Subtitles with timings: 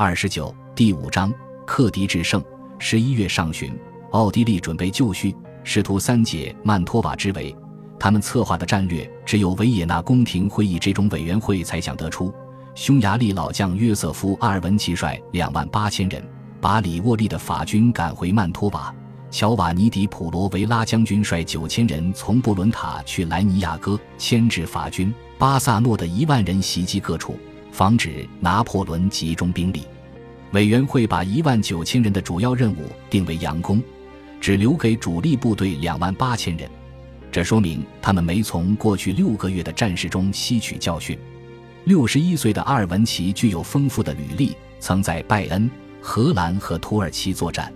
[0.00, 1.34] 二十九第五章
[1.66, 2.40] 克敌制胜。
[2.78, 3.76] 十一月上旬，
[4.12, 7.52] 奥地利准备就绪，试图三解曼托瓦之围。
[7.98, 12.32] 他们策划的战略只有维也纳宫廷会议这种委员会才想得出。
[12.76, 16.22] 匈牙利老将约瑟夫·阿尔文奇率两万八千人，
[16.60, 18.94] 把里沃利的法军赶回曼托瓦；
[19.32, 25.12] 乔瓦尼·迪普罗维拉将军率九千人从布伦塔去莱尼亚哥牵制法军。
[25.38, 27.36] 巴萨诺的一万人袭击各处，
[27.70, 29.82] 防止拿破仑集中兵力。
[30.52, 33.82] 委员会把一万九千人的主要任务定为佯攻，
[34.40, 36.68] 只留给主力部队两万八千人。
[37.30, 41.18] 这说明他们没从过去六个月的战事中吸取教训。
[41.84, 47.72] 六十一岁的阿尔文奇具有丰富的履历，曾在拜恩、荷兰和土耳其作战。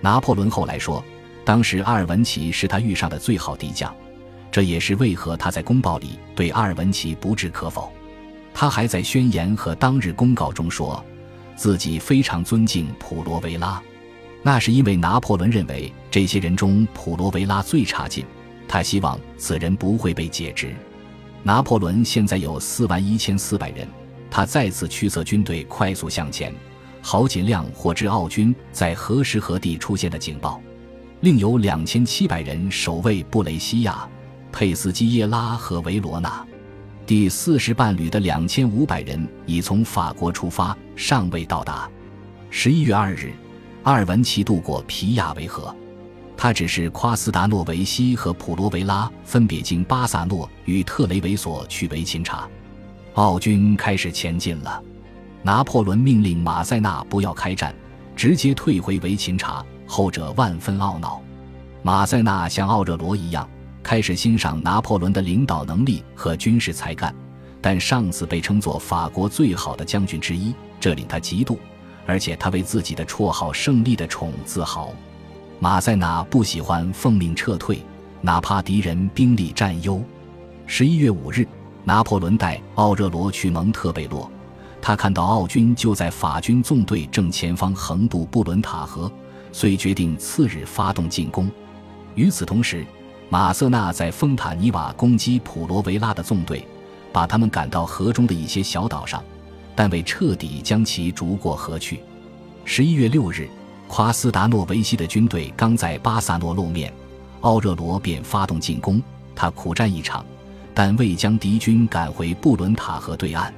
[0.00, 1.04] 拿破仑后来说，
[1.44, 3.94] 当时阿尔文奇是他遇上的最好敌将，
[4.52, 7.92] 这也是为何他在公报里对阿尔文奇不置可否。
[8.54, 11.04] 他还在宣言和当日公告中说。
[11.56, 13.80] 自己非常尊敬普罗维拉，
[14.42, 18.26] 那是因为拿破仑认为这些人中普罗维拉最差劲，
[18.66, 20.74] 他希望此人不会被解职。
[21.44, 23.86] 拿破仑现在有四万一千四百人，
[24.28, 26.52] 他再次驱策军队快速向前，
[27.00, 30.60] 好尽量获知奥军在何时何地出现的警报。
[31.20, 34.08] 另有两千七百人守卫布雷西亚、
[34.50, 36.44] 佩斯基耶拉和维罗纳。
[37.06, 41.86] 第四十伴旅的两千五百人已从法国出发，尚未到达。
[42.48, 43.30] 十一月二日，
[43.82, 45.74] 阿尔文奇渡过皮亚维河，
[46.34, 52.48] 他指示夸斯达诺维西和普罗维拉分别经巴萨诺与特雷维索去维琴察。
[53.14, 54.82] 奥军开始前进了。
[55.42, 57.74] 拿破仑命令马塞纳不要开战，
[58.16, 61.20] 直接退回维琴察，后者万分懊恼。
[61.82, 63.46] 马塞纳像奥热罗一样。
[63.84, 67.14] 开始欣赏拿破仑的领导能力和军事才干，
[67.60, 71.58] 但上司被称作法国最好的将军之一，这令他嫉妒，
[72.06, 74.90] 而且他为自己的绰号“胜利的宠”自豪。
[75.60, 77.78] 马塞纳不喜欢奉命撤退，
[78.22, 80.02] 哪怕敌人兵力占优。
[80.66, 81.46] 十一月五日，
[81.84, 84.30] 拿破仑带奥热罗去蒙特贝洛，
[84.80, 89.12] 他看到奥军就在法军纵队正前方横渡布伦塔河，
[89.52, 91.50] 遂决定次日发动进攻。
[92.14, 92.86] 与此同时，
[93.28, 96.64] 马瑟纳在丰塔尼瓦攻击普罗维拉的纵队，
[97.12, 99.22] 把他们赶到河中的一些小岛上，
[99.74, 102.00] 但未彻底将其逐过河去。
[102.64, 103.48] 十一月六日，
[103.88, 106.92] 夸斯达诺维西的军队刚在巴萨诺露面，
[107.40, 109.02] 奥热罗便发动进攻。
[109.34, 110.24] 他苦战一场，
[110.72, 113.52] 但未将敌军赶回布伦塔河对岸。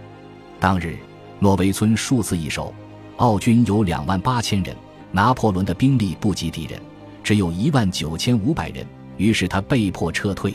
[0.59, 0.97] 当日，
[1.38, 2.72] 诺维村数次易手，
[3.19, 4.75] 奥军有两万八千人，
[5.12, 6.81] 拿破仑的兵力不及敌人，
[7.22, 8.87] 只有一万九千五百人。
[9.16, 10.54] 于是他被迫撤退。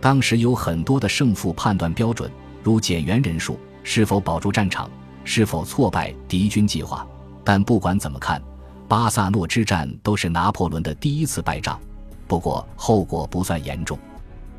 [0.00, 2.30] 当时有很多的胜负判断标准，
[2.62, 4.90] 如减员人数、是否保住战场、
[5.24, 7.06] 是否挫败敌军计划。
[7.42, 8.40] 但不管怎么看，
[8.86, 11.78] 巴萨诺之战都是拿破仑的第一次败仗。
[12.26, 13.98] 不过后果不算严重。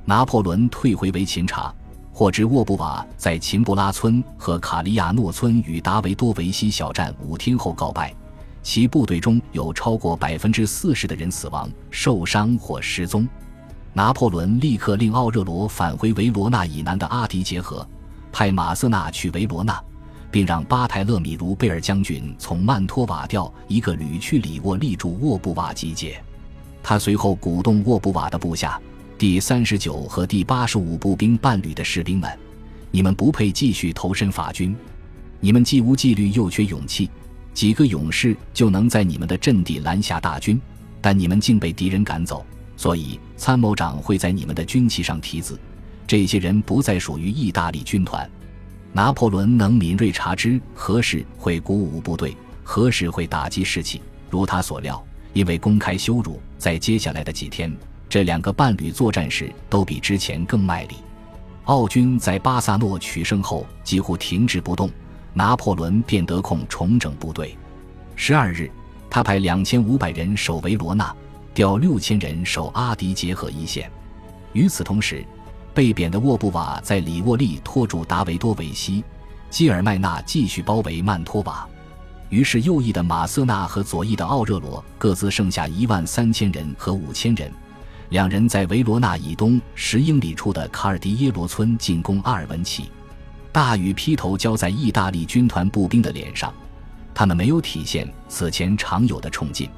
[0.04, 1.74] 拿破仑退回维琴察，
[2.12, 8.14] 获知沃布瓦在琴布拉村和卡利亚诺村与达维多维西小战五天后告败。
[8.66, 13.28] 其部队中有超过百分之四十的人死亡、受伤或失踪。
[13.94, 17.88] 拿破仑立刻令奥热罗返回维罗纳以南的阿迪杰河，
[18.32, 19.80] 派马瑟纳去维罗纳，
[20.32, 26.20] 并让巴泰勒米卢贝尔将军从曼托瓦调一个旅去里沃利驻沃布瓦集结。
[26.82, 28.82] 他随后鼓动沃布瓦的部下，
[29.16, 32.40] 第三十九和第八十五步兵伴侣的士兵们
[32.90, 34.76] ：“你们不配继续投身法军，
[35.40, 37.12] 你们既无纪律又缺勇气。”
[37.56, 40.62] 几个勇士就能在你们的阵地拦下大军，
[41.00, 42.46] 但你们竟被敌人赶走，
[42.76, 45.58] 所以参谋长会在你们的军旗上题字：
[46.06, 48.30] 这些人不再属于意大利军团。
[48.92, 54.02] 拿破仑能敏锐察知何时会鼓舞部队，何时会打击士气。
[54.30, 55.02] 如他所料，
[55.32, 57.74] 因为公开羞辱，在接下来的几天，
[58.10, 60.96] 这两个伴侣作战时都比之前更卖力。
[61.64, 64.90] 奥军在巴萨诺取胜后几乎停滞不动。
[65.36, 67.56] 拿破仑便得空重整部队。
[68.16, 68.72] 十二日，
[69.10, 71.14] 他派两千五百人守维罗纳，
[71.54, 73.92] 调六千人守阿迪杰河一线。
[74.54, 75.24] 与此同时，
[75.74, 79.04] 被贬的沃布瓦在里沃利拖住达维多维西，
[79.50, 81.68] 基尔麦纳继续包围曼托瓦。
[82.30, 87.52] 于是，右翼的马瑟纳和左翼的奥热罗各自剩下一万三千人和五千人，
[88.10, 92.90] 两人在维罗纳以东十英里处的卡尔迪耶罗村进攻阿尔文奇。
[93.56, 96.54] 大雨劈头浇在意大利军团步兵的脸上，
[97.14, 99.70] 他们没有体现此前常有的冲劲。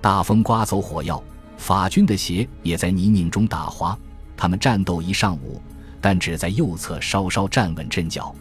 [0.00, 1.22] 大风刮走火药，
[1.58, 3.94] 法军的鞋也在泥泞中打滑。
[4.38, 5.60] 他们战斗一上午，
[6.00, 8.34] 但只在右侧稍稍站稳阵脚。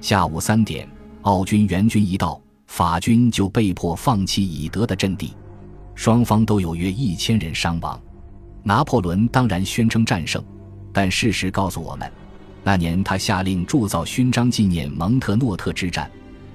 [0.00, 0.88] 下午三点，
[1.22, 5.34] 奥军援军一到，法军就被迫放弃以德的阵地，
[5.96, 8.00] 双方都有约一千人伤亡。
[8.62, 10.40] 拿破仑当然宣称战胜，
[10.92, 12.08] 但事实告诉我们，
[12.64, 16.10] 那年他下令铸造勋章纪念蒙特诺特之战、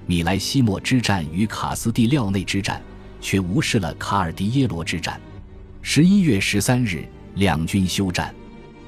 [0.06, 2.82] 米莱西莫之战与卡斯蒂廖内之战，
[3.20, 5.20] 却无视了卡尔迪耶罗之战。
[5.82, 7.06] 十一月十三日，
[7.36, 8.34] 两军休战。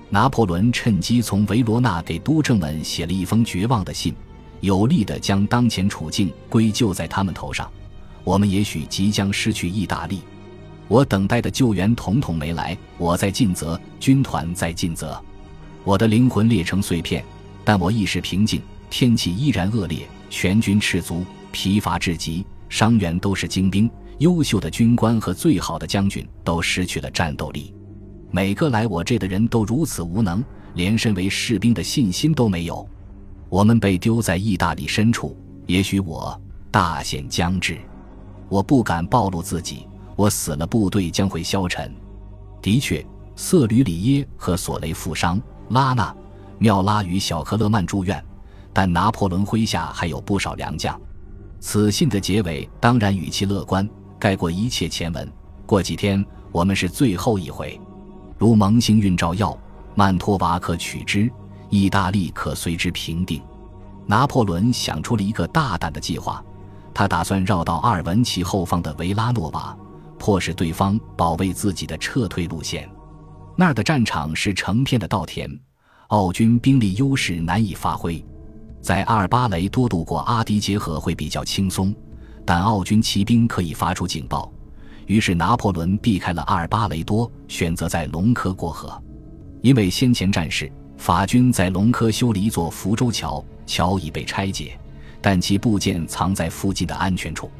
[0.09, 4.15] 拿破仑趁机从维罗纳给督政们写了一封绝望的信，
[4.61, 7.69] 有力地将当前处境归咎在他们头上。
[8.23, 10.21] 我们也许即将失去意大利。
[10.87, 15.23] 我等待的救援统统没来，我在尽责，军团在尽责，
[15.83, 17.23] 我的灵魂裂成碎片，
[17.63, 18.61] 但我意识平静。
[18.89, 27.71] 天气依然恶劣，全军赤足，疲乏至极，伤员都是精兵，优秀的军官和最好的将军都失去了战斗力。
[28.31, 30.43] 每个来我这的人都如此无能，
[30.73, 32.87] 连身为士兵的信心都没有。
[33.47, 35.37] 我们被丢在意大利深处，
[35.67, 36.39] 也许我
[36.71, 37.77] 大限将至，
[38.49, 39.87] 我不敢暴露自己。
[40.15, 41.93] 我死了，部队将会消沉。
[42.61, 43.05] 的确，
[43.35, 46.15] 瑟吕里耶和索雷负伤，拉纳、
[46.57, 48.23] 缪拉与小克勒曼住院，
[48.73, 50.99] 但拿破仑麾下还有不少良将。
[51.59, 53.87] 此信的结尾当然语气乐观，
[54.17, 55.31] 盖过一切前文。
[55.65, 57.79] 过几天，我们是最后一回。
[58.37, 59.57] 如蒙星运照耀，
[59.95, 61.29] 曼托瓦可取之，
[61.69, 63.41] 意大利可随之平定。
[64.05, 66.43] 拿破仑想出了一个大胆的计划，
[66.93, 69.77] 他打算绕到阿尔文奇后方的维拉诺瓦。
[70.17, 72.89] 迫使对方保卫自己的撤退路线，
[73.59, 75.59] 那儿的战场是成片的稻田，
[76.07, 78.23] 奥军兵力优势难以发挥。
[78.81, 81.93] 在阿尔巴雷多渡过阿迪结合会比较轻松，
[82.45, 84.49] 但奥军骑兵可以发出警报。
[85.07, 88.97] 于是拿破仑避开了阿尔巴雷多，选择在隆科过河。
[89.61, 94.79] 因为先前战事，法军在隆科修了一座福州桥，桥已被拆解，
[95.19, 97.51] 但其部件藏在附近的安全处。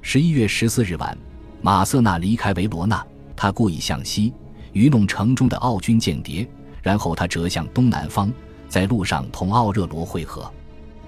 [0.00, 1.18] 十一月十四日晚。
[1.60, 3.04] 马瑟纳离开维罗纳，
[3.34, 4.32] 他故意向西
[4.72, 6.48] 愚弄城中的奥军间谍，
[6.82, 8.32] 然后他折向东南方，
[8.68, 10.50] 在路上同奥热罗会合。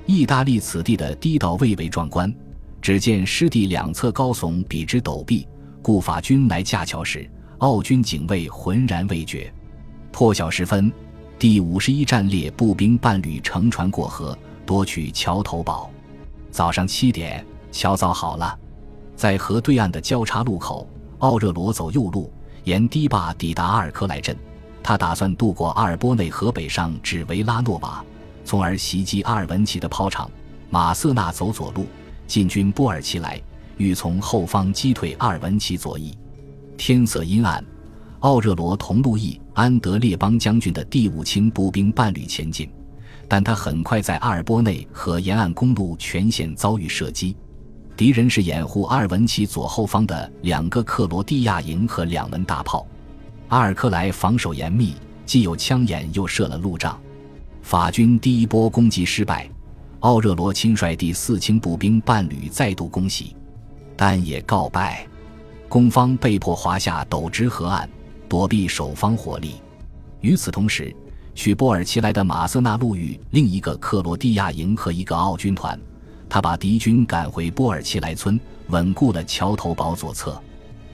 [0.06, 2.32] 意大利此地的堤道蔚为壮观，
[2.80, 5.46] 只见湿地两侧高耸，笔直陡壁，
[5.80, 7.28] 故法军来架桥时，
[7.58, 9.52] 奥军警卫浑然未觉。
[10.10, 10.92] 破晓时分，
[11.38, 14.36] 第五十一战列步兵半旅乘船过河，
[14.66, 15.88] 夺取桥头堡。
[16.50, 18.58] 早上七点，桥造好了。
[19.14, 20.86] 在河对岸的交叉路口，
[21.18, 22.32] 奥热罗走右路，
[22.64, 24.36] 沿堤坝抵达阿尔科莱镇。
[24.82, 28.04] 他打算渡过阿尔波内河北上至维拉诺瓦，
[28.44, 30.30] 从而袭击阿尔文奇的炮场。
[30.70, 31.86] 马瑟纳走左路，
[32.26, 33.40] 进军波尔奇莱，
[33.76, 36.16] 欲从后方击退阿尔文奇左翼。
[36.76, 37.64] 天色阴暗，
[38.20, 42.68] 奥热罗同路易安德烈邦将军的第五轻步兵伴侣前进，
[43.28, 47.36] 但他很快在阿尔波内和沿岸公路全线遭遇射击。
[47.96, 52.86] 敌人是掩护阿尔文奇左后方的两个克罗地亚营和两门大炮。
[53.48, 54.94] 阿尔克莱防守严密，
[55.26, 56.98] 既有枪眼又设了路障。
[57.60, 59.48] 法军第一波攻击失败，
[60.00, 63.36] 奥热罗亲率第四轻步兵伴侣再度攻袭，
[63.94, 65.06] 但也告败。
[65.68, 67.88] 攻方被迫滑下陡直河岸，
[68.28, 69.56] 躲避守方火力。
[70.20, 70.94] 与此同时，
[71.34, 75.78] 去波尔奇来的马瑟纳路遇另一个克罗地亚营和一个奥军团。
[76.32, 80.42] 他把敌军赶回波尔奇莱村，稳固了桥头堡左侧。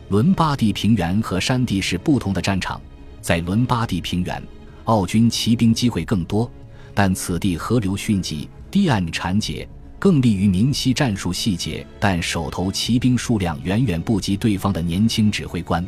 [0.09, 2.81] 伦巴第平原和山地是不同的战场。
[3.21, 4.43] 在伦巴第平原，
[4.87, 6.51] 奥军骑兵机会更多，
[6.93, 11.87] 但此地河流汛急，堤岸缠结，更利于明晰战术细节。
[12.01, 15.87] 但手头骑兵数量远远不及对方的年轻指挥官。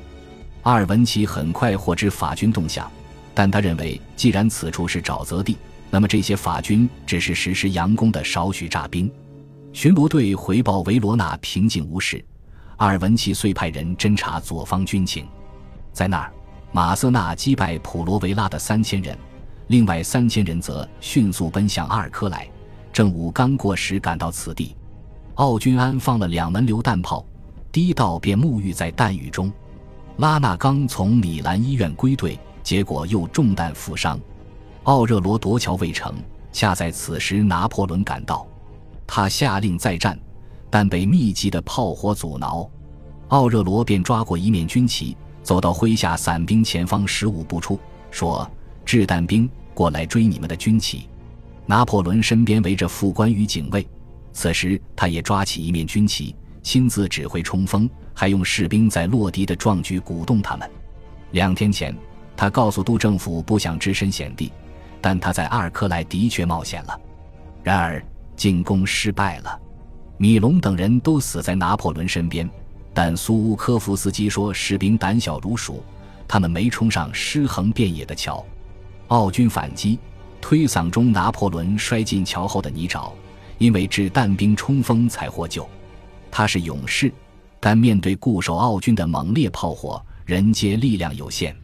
[0.62, 2.88] 阿尔文奇很快获知法军动向，
[3.34, 5.56] 但他认为，既然此处是沼泽地，
[5.90, 9.10] 那么这些法军只是实施佯攻的少许诈兵。
[9.72, 12.22] 巡逻队回报维罗纳平静无事，
[12.76, 15.28] 阿尔文奇遂派人侦察左方军情。
[15.92, 16.32] 在那儿，
[16.72, 19.16] 马瑟纳击败普罗维拉的三千人，
[19.68, 22.48] 另外三千人则迅速奔向阿尔科莱。
[22.92, 24.74] 正午刚过时赶到此地，
[25.36, 27.24] 奥军安放了两门榴弹炮，
[27.70, 29.52] 第一道便沐浴在弹雨中。
[30.16, 34.18] 拉纳刚从米兰医院归队，结果又中弹负伤。
[34.82, 36.12] 奥热罗夺桥未成，
[36.52, 38.44] 恰在此时拿破仑赶到。
[39.12, 40.16] 他下令再战，
[40.70, 42.70] 但被密集的炮火阻挠。
[43.26, 47.76] 奥热罗便抓过一面军旗，走到麾下散兵前方十五步处，
[48.12, 48.48] 说
[48.86, 51.08] ：“掷弹兵过来追你们的军旗。”
[51.66, 53.84] 拿破仑身边围着副官与警卫，
[54.32, 60.70] 此时他也抓起一面军旗，亲自指挥冲锋，还用士兵在落敌的壮举鼓动他们。
[61.32, 61.92] 两天前，
[62.36, 64.52] 他告诉督政府不想置身险地，
[65.00, 67.00] 但他在阿尔克莱的确冒险了。
[67.64, 68.00] 然而。
[68.40, 69.60] 进攻失败了，
[70.16, 72.48] 米龙等人都死在拿破仑身边，
[72.94, 75.84] 但苏乌科夫斯基说士兵胆小如鼠，
[76.26, 78.42] 他们没冲上尸横遍野的桥。
[79.08, 79.98] 奥军反击，
[80.40, 83.12] 推搡中拿破仑摔进桥后的泥沼，
[83.58, 85.68] 因为置弹兵冲锋才获救。
[86.30, 87.12] 他是勇士，
[87.60, 91.54] 但面对固守奥军的猛烈炮火，人皆力量有限。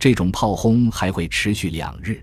[0.00, 2.20] 这种炮轰还会持续两日。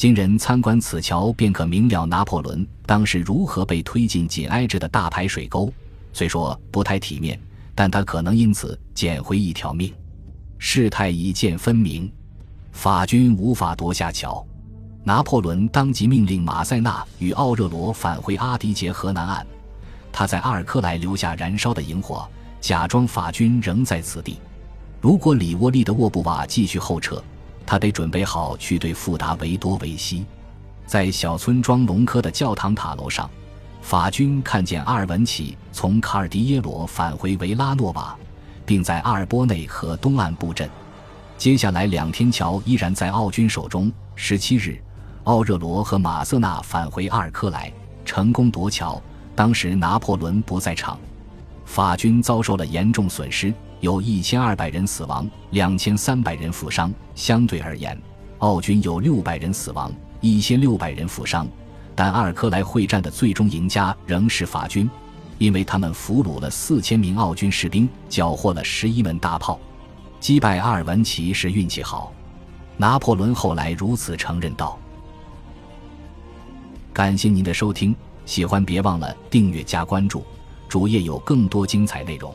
[0.00, 5.70] 今人参观此桥，便可明了拿破仑当时如何被推进紧挨着的大排水沟。
[6.10, 7.38] 虽说不太体面，
[7.74, 9.92] 但他可能因此捡回一条命。
[10.56, 12.10] 事态一见分明，
[12.72, 14.42] 法军无法夺下桥。
[15.04, 19.46] 拿破仑当即命令马塞纳与奥热罗返回阿迪杰河南岸。
[20.10, 22.26] 他在阿尔科莱留下燃烧的营火，
[22.58, 24.38] 假装法军仍在此地。
[24.98, 27.22] 如果里沃利的沃布瓦继续后撤。
[27.70, 30.26] 他得准备好去对付达维多维西。
[30.86, 33.30] 在小村庄隆科的教堂塔楼上，
[33.80, 38.18] 法军看见阿尔文奇从卡尔迪耶罗返回维拉诺瓦，
[38.66, 40.68] 并在阿尔波内河东岸布阵。
[41.38, 43.92] 接下来两天，桥依然在奥军手中。
[44.16, 44.82] 十七日，
[45.22, 47.72] 奥热罗和马瑟纳返回阿尔科莱，
[48.04, 49.00] 成功夺桥。
[49.36, 50.98] 当时拿破仑不在场，
[51.64, 53.54] 法军遭受了严重损失。
[53.80, 56.92] 有一千二百人死亡，两千三百人负伤。
[57.14, 57.98] 相对而言，
[58.38, 61.46] 奥军有六百人死亡，一千六百人负伤。
[61.94, 64.88] 但阿尔科莱会战的最终赢家仍是法军，
[65.38, 69.58] 因为他们俘虏了四千名奥军士兵，缴获了十一门大炮。
[70.18, 72.12] 击败阿尔文奇是运气好，
[72.76, 74.78] 拿破仑后来如此承认道。
[76.92, 77.94] 感谢您的收听，
[78.26, 80.22] 喜欢别忘了订阅加关注，
[80.68, 82.34] 主页有更多精彩内容。